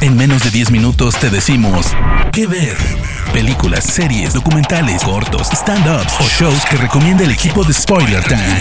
[0.00, 1.92] En menos de 10 minutos te decimos
[2.32, 2.76] qué ver.
[3.32, 8.60] Películas, series, documentales, cortos, stand-ups o shows que recomienda el equipo de Spoiler Time.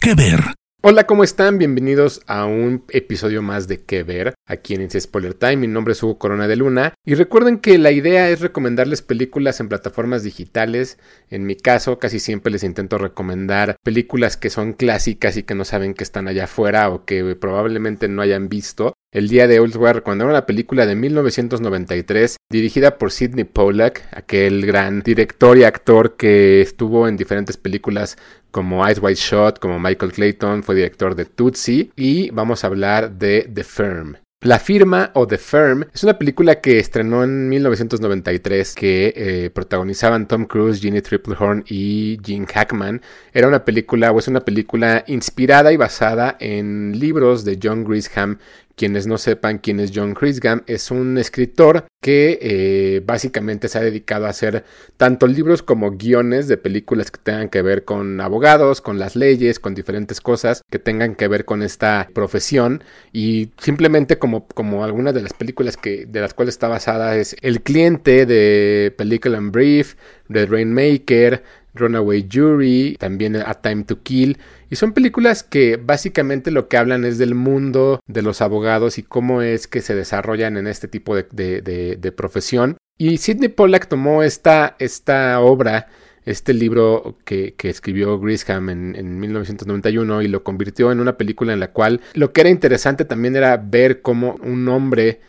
[0.00, 0.40] ¿Qué ver?
[0.80, 1.58] Hola, ¿cómo están?
[1.58, 5.56] Bienvenidos a un episodio más de Que Ver, aquí en Spoiler Time.
[5.56, 6.94] Mi nombre es Hugo Corona de Luna.
[7.04, 10.98] Y recuerden que la idea es recomendarles películas en plataformas digitales.
[11.30, 15.64] En mi caso, casi siempre les intento recomendar películas que son clásicas y que no
[15.64, 18.94] saben que están allá afuera o que probablemente no hayan visto.
[19.10, 24.06] El día de hoy les voy a una película de 1993 dirigida por Sidney Pollack,
[24.12, 28.18] aquel gran director y actor que estuvo en diferentes películas
[28.50, 33.12] como Eyes Wide Shot, como Michael Clayton, fue director de Tootsie y vamos a hablar
[33.12, 34.16] de The Firm.
[34.42, 40.28] La firma o The Firm es una película que estrenó en 1993 que eh, protagonizaban
[40.28, 43.02] Tom Cruise, Ginny Triplehorn y Gene Hackman.
[43.32, 48.38] Era una película o es una película inspirada y basada en libros de John Grisham
[48.78, 53.82] quienes no sepan quién es John Grisham, es un escritor que eh, básicamente se ha
[53.82, 54.64] dedicado a hacer
[54.96, 59.58] tanto libros como guiones de películas que tengan que ver con abogados, con las leyes,
[59.58, 62.84] con diferentes cosas que tengan que ver con esta profesión.
[63.12, 67.34] Y simplemente como, como algunas de las películas que, de las cuales está basada es
[67.42, 69.96] El cliente de Película and Brief,
[70.32, 71.42] The Rainmaker,
[71.78, 74.38] Runaway Jury, también A Time to Kill.
[74.70, 79.02] Y son películas que básicamente lo que hablan es del mundo de los abogados y
[79.02, 82.76] cómo es que se desarrollan en este tipo de, profesión.
[82.98, 85.86] Y Sidney Pollack tomó esta, esta obra,
[86.24, 91.60] este libro que, escribió Grisham en, en 1991 y lo convirtió en una película en
[91.60, 95.20] la cual lo que era interesante también era ver cómo un hombre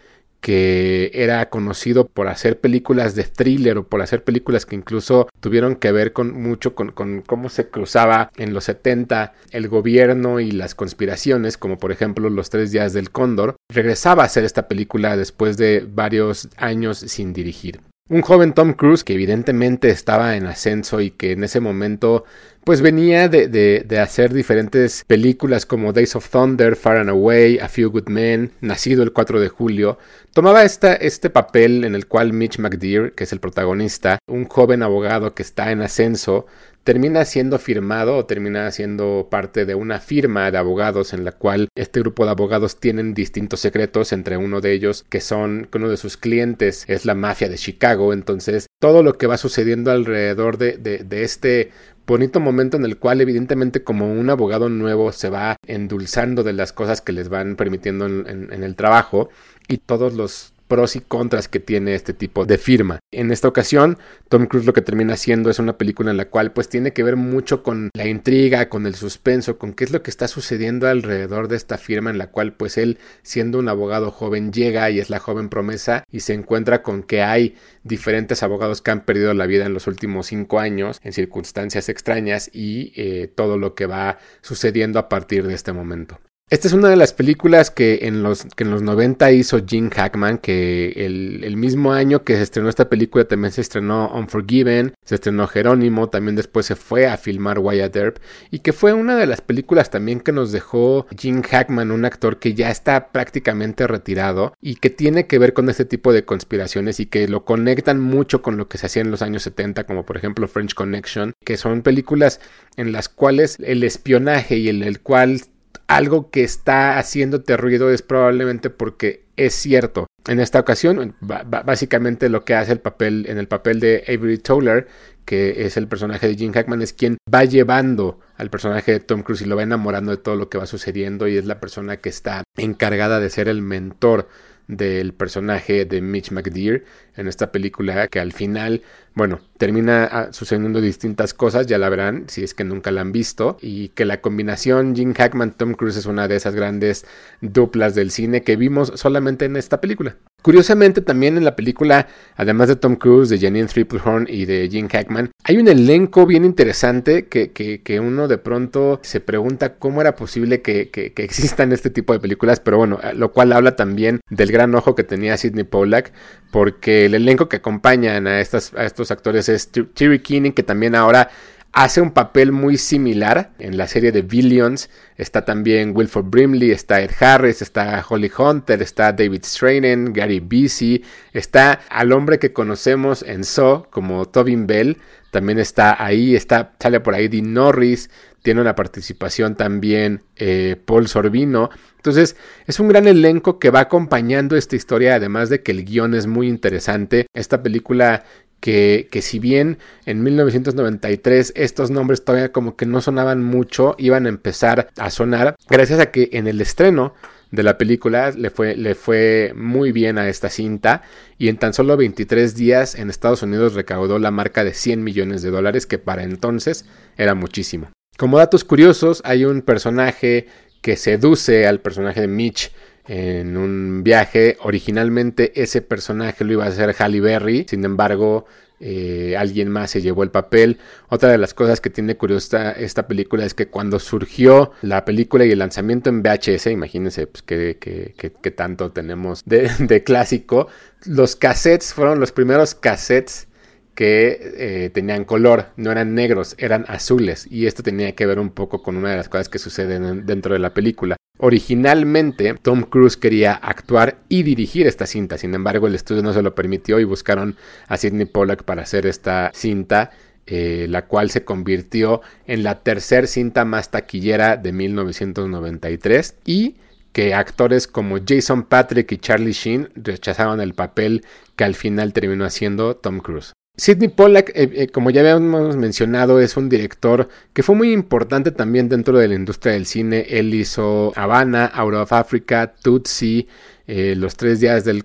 [0.42, 5.76] que era conocido por hacer películas de thriller o por hacer películas que incluso tuvieron
[5.76, 10.76] que ver con mucho con, cómo se cruzaba en los 70 el gobierno y las
[10.76, 15.58] conspiraciones, como por ejemplo Los Tres Días del Cóndor, regresaba a hacer esta película después
[15.58, 17.82] de varios años sin dirigir.
[18.10, 22.26] Un joven Tom Cruise que evidentemente estaba en ascenso y que en ese momento
[22.64, 27.68] pues venía de, de, hacer diferentes películas como Days of Thunder, Far and Away, A
[27.68, 29.98] Few Good Men, nacido el 4 de julio,
[30.34, 34.84] tomaba esta, este papel en el cual Mitch McDear, que es el protagonista, un joven
[34.84, 36.46] abogado que está en ascenso,
[36.84, 41.68] termina siendo firmado o termina siendo parte de una firma de abogados en la cual
[41.76, 45.90] este grupo de abogados tienen distintos secretos entre uno de ellos que son que uno
[45.90, 48.12] de sus clientes es la mafia de Chicago.
[48.12, 51.72] Entonces todo lo que va sucediendo alrededor de, de, este
[52.10, 56.74] bonito momento en el cual evidentemente como un abogado nuevo se va endulzando de las
[56.74, 59.30] cosas que les van permitiendo en el trabajo
[59.68, 63.00] y todos los pros y contras que tiene este tipo de firma.
[63.12, 63.98] En esta ocasión,
[64.30, 67.04] Tom Cruise lo que termina haciendo es una película en la cual pues tiene que
[67.04, 70.88] ver mucho con la intriga, con el suspenso, con qué es lo que está sucediendo
[70.88, 75.00] alrededor de esta firma en la cual pues él siendo un abogado joven llega y
[75.00, 79.34] es la joven promesa y se encuentra con que hay diferentes abogados que han perdido
[79.34, 83.88] la vida en los últimos cinco años en circunstancias extrañas y eh, todo lo que
[83.88, 86.20] va sucediendo a partir de este momento.
[86.52, 89.92] Esta es una de las películas que en los, que en los 90 hizo Gene
[89.92, 95.14] Hackman, que el, mismo año que se estrenó esta película también se estrenó Unforgiven, se
[95.14, 98.18] estrenó Jerónimo, también después se fue a filmar Wyatt Earp,
[98.50, 102.40] y que fue una de las películas también que nos dejó Gene Hackman, un actor
[102.40, 107.00] que ya está prácticamente retirado y que tiene que ver con este tipo de conspiraciones
[107.00, 110.04] y que lo conectan mucho con lo que se hacía en los años 70, como
[110.04, 112.40] por ejemplo French Connection, que son películas
[112.76, 115.42] en las cuales el espionaje y en el cual
[115.90, 120.06] algo que está haciéndote ruido es probablemente porque es cierto.
[120.28, 124.88] En esta ocasión, básicamente lo que hace el papel, en el papel de Avery Toller,
[125.26, 129.24] que es el personaje de Jim Hackman, es quien va llevando al personaje de Tom
[129.24, 131.98] Cruise y lo va enamorando de todo lo que va sucediendo y es la persona
[131.98, 134.28] que está encargada de ser el mentor
[134.70, 136.84] del personaje de Mitch McDear
[137.16, 138.84] en esta película que al final,
[139.16, 143.12] bueno, termina ah, sucediendo distintas cosas, ya la verán si es que nunca la han
[143.12, 147.06] visto, y que la combinación Jim Hackman-Tom Cruise es una de esas grandes
[147.42, 150.16] duplas del cine que vimos solamente en esta película.
[150.42, 154.88] Curiosamente también en la película, además de Tom Cruise, de Janine Triplehorn y de Jim
[154.88, 160.16] Hackman, hay un elenco bien interesante que, que, uno de pronto se pregunta cómo era
[160.16, 164.52] posible que, que, existan este tipo de películas, pero bueno, lo cual habla también del
[164.52, 166.14] gran ojo que tenía Sidney Pollack,
[166.52, 170.96] porque el elenco que acompañan a, estas, a estos actores es Terry Keenan, que también
[170.96, 171.30] ahora
[171.72, 174.90] hace un papel muy similar en la serie de Billions.
[175.18, 181.04] Está también Wilford Brimley, está Ed Harris, está Holly Hunter, está David Strainen, Gary Busey,
[181.34, 184.98] está al hombre que conocemos en So como Tobin Bell,
[185.32, 188.10] también está ahí, está, sale por ahí Dean Norris,
[188.42, 191.70] tiene una participación también eh, Paul Sorbino.
[191.98, 192.36] Entonces
[192.66, 196.26] es un gran elenco que va acompañando esta historia, además de que el guion es
[196.26, 197.28] muy interesante.
[197.34, 198.24] Esta película
[198.60, 204.30] que, si bien en 1993 estos nombres todavía como que no sonaban mucho, iban a
[204.30, 207.14] empezar a sonar, gracias a que en el estreno
[207.52, 211.02] de la película le fue, le fue muy bien a esta cinta
[211.38, 215.42] y en tan solo 23 días en Estados Unidos recaudó la marca de 100 millones
[215.42, 216.86] de dólares que para entonces
[217.18, 217.92] era muchísimo.
[218.18, 220.48] Como datos curiosos hay un personaje
[220.82, 222.72] que seduce al personaje de Mitch
[223.10, 224.58] en un viaje.
[224.62, 228.46] Originalmente ese personaje lo iba a hacer Halle Berry, sin embargo
[228.80, 230.78] eh, alguien más se llevó el papel.
[231.10, 235.44] Otra de las cosas que tiene curiosa esta película es que cuando surgió la película
[235.44, 240.68] y el lanzamiento en VHS, imagínense pues, que, tanto tenemos de, clásico,
[241.04, 243.48] los cassettes fueron los primeros cassettes
[243.96, 247.48] que eh, tenían color, no eran negros, eran azules.
[247.50, 250.54] Y esto tenía que ver un poco con una de las cosas que suceden dentro
[250.54, 251.18] de la película.
[251.42, 256.42] Originalmente, Tom Cruise quería actuar y dirigir esta cinta, sin embargo, el estudio no se
[256.42, 257.56] lo permitió y buscaron
[257.88, 260.12] a Sidney Pollack para hacer esta cinta.
[260.52, 266.78] Eh, la cual se convirtió en la tercer cinta más taquillera de 1993 y
[267.12, 271.24] que actores como Jason Patrick y Charlie Sheen rechazaron el papel
[271.56, 273.54] que al final terminó haciendo Tom Cruise.
[273.80, 278.52] Sidney Pollack, eh, eh, como ya habíamos mencionado, es un director que fue muy importante
[278.52, 280.26] también dentro de la industria del cine.
[280.30, 283.48] Él hizo Havana, Out of Africa, Tootsie,
[283.92, 285.04] eh, los tres días del,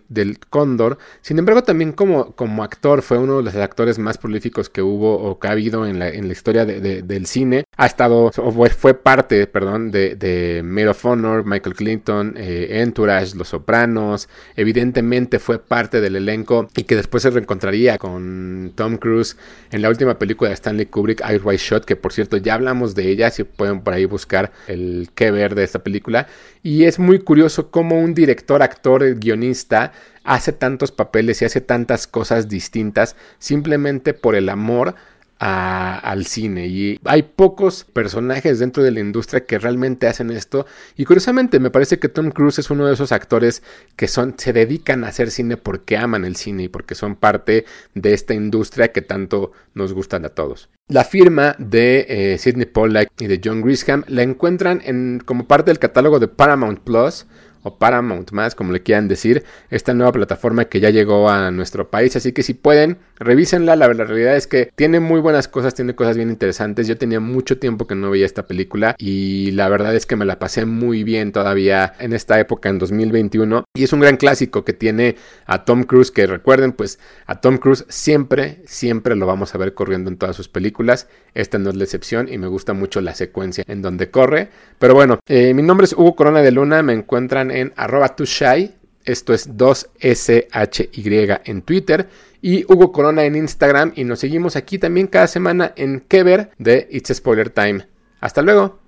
[0.51, 0.99] Cóndor.
[1.23, 5.15] Sin embargo, también como, como, actor fue uno de los actores más prolíficos que hubo
[5.15, 7.65] o que ha habido en la, en la historia del cine.
[7.79, 13.49] Ha estado, fue parte, perdón, de, de Maid of Honor, Michael Clinton, eh, Entourage, Los
[13.49, 14.29] Sopranos.
[14.55, 19.39] Evidentemente fue parte del elenco y que después se reencontraría con Tom Cruise
[19.71, 22.95] en la última película de Stanley Kubrick, Eyes Wide Shot, que por cierto ya hablamos
[22.95, 26.27] de ella, si pueden por ahí buscar el qué ver de esta película.
[26.63, 29.93] Y es muy curioso cómo un director, actor, guionista
[30.25, 34.95] hace tantos papeles y hace tantas cosas distintas simplemente por el amor
[35.39, 40.65] al cine y hay pocos personajes dentro de la industria que realmente hacen esto
[40.97, 43.63] y curiosamente me parece que Tom Cruise es uno de esos actores
[43.97, 47.67] que son se dedican a hacer cine porque aman el cine y porque son parte
[47.95, 50.71] de esta industria que tanto nos gustan a todos.
[50.89, 55.71] La firma de eh, Sidney Pollack y de John Grisham la encuentran en, como parte
[55.71, 57.27] del catálogo de Paramount Plus
[57.65, 61.91] o Paramount más, como le quieran decir, esta nueva plataforma que ya llegó a nuestro
[61.91, 62.15] país.
[62.15, 63.75] Así que si pueden, revísenla.
[63.75, 66.87] La, realidad es que tiene muy buenas cosas, tiene cosas bien interesantes.
[66.87, 70.25] Yo tenía mucho tiempo que no veía esta película y la verdad es que me
[70.25, 73.65] la pasé muy bien todavía en esta época, en 2021.
[73.75, 75.17] Y es un gran clásico que tiene
[75.47, 79.75] a Tom Cruise, que recuerden, pues a Tom Cruise siempre, siempre lo vamos a ver
[79.75, 81.09] corriendo en todas sus películas.
[81.35, 84.51] Esta no es la excepción y me gusta mucho la secuencia en donde corre.
[84.79, 88.75] Pero bueno, eh, mi nombre es Hugo Corona de Luna, me encuentran en arroba tushai,
[89.05, 92.09] esto es 2SHY en Twitter
[92.41, 96.89] y Hugo Corona en Instagram y nos seguimos aquí también cada semana en Kever de
[96.91, 97.87] It's Spoiler Time.
[98.21, 98.81] Hasta luego.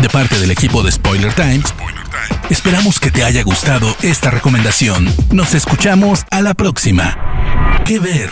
[0.00, 1.62] De parte del equipo de Spoiler Time,
[2.50, 5.06] esperamos que te haya gustado esta recomendación.
[5.30, 7.82] Nos escuchamos a la próxima.
[7.86, 8.30] Que ver.